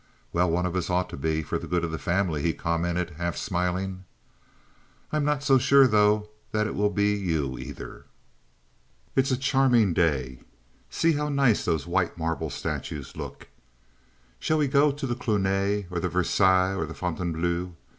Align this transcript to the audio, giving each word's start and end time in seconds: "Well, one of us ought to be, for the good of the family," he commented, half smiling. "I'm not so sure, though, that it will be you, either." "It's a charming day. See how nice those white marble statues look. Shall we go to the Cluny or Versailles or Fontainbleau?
"Well, 0.33 0.49
one 0.49 0.65
of 0.65 0.75
us 0.75 0.89
ought 0.89 1.11
to 1.11 1.15
be, 1.15 1.43
for 1.43 1.59
the 1.59 1.67
good 1.67 1.83
of 1.83 1.91
the 1.91 1.99
family," 1.99 2.41
he 2.41 2.53
commented, 2.53 3.11
half 3.19 3.37
smiling. 3.37 4.05
"I'm 5.11 5.23
not 5.23 5.43
so 5.43 5.59
sure, 5.59 5.85
though, 5.85 6.31
that 6.53 6.65
it 6.65 6.73
will 6.73 6.89
be 6.89 7.13
you, 7.13 7.59
either." 7.59 8.05
"It's 9.15 9.29
a 9.29 9.37
charming 9.37 9.93
day. 9.93 10.39
See 10.89 11.11
how 11.13 11.29
nice 11.29 11.65
those 11.65 11.85
white 11.85 12.17
marble 12.17 12.49
statues 12.49 13.15
look. 13.15 13.49
Shall 14.39 14.57
we 14.57 14.67
go 14.67 14.91
to 14.91 15.05
the 15.05 15.13
Cluny 15.13 15.85
or 15.91 15.99
Versailles 15.99 16.73
or 16.73 16.87
Fontainbleau? 16.87 17.73